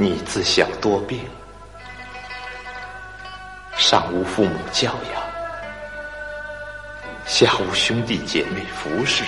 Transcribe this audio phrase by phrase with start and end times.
[0.00, 1.18] 你自小多病，
[3.76, 5.22] 上无父母教养，
[7.26, 9.24] 下无兄弟姐妹服侍。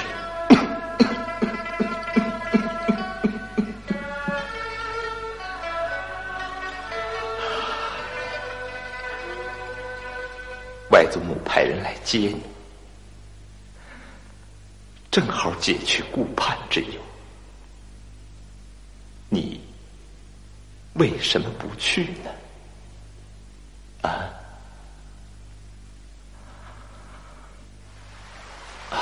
[10.90, 12.42] 外祖母派人来接你，
[15.10, 16.92] 正好解去顾盼之忧。
[19.28, 19.60] 你
[21.00, 22.30] 为什么不去呢？
[24.02, 24.28] 啊？
[28.90, 28.98] 啊！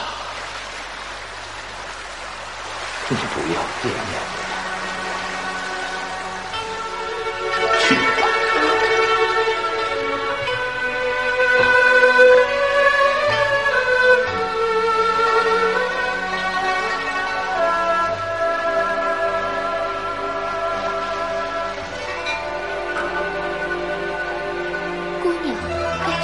[3.08, 4.57] 你不要惦念我。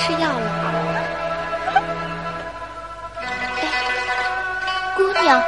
[0.06, 0.46] 吃药了。
[3.62, 3.64] 哎，
[4.94, 5.42] 姑娘，